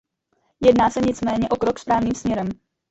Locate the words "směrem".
2.15-2.47